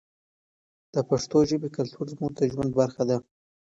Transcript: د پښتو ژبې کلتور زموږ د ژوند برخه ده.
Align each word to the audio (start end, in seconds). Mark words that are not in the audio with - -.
د 0.93 0.95
پښتو 1.09 1.37
ژبې 1.49 1.69
کلتور 1.77 2.05
زموږ 2.13 2.31
د 2.35 2.41
ژوند 2.51 2.71
برخه 2.79 3.03
ده. 3.09 3.17